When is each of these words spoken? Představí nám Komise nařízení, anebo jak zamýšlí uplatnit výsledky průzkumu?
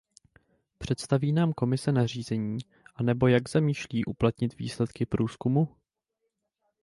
Představí 0.77 1.31
nám 1.33 1.53
Komise 1.53 1.91
nařízení, 1.91 2.57
anebo 2.95 3.27
jak 3.27 3.49
zamýšlí 3.49 4.05
uplatnit 4.05 4.57
výsledky 4.57 5.05
průzkumu? 5.05 5.67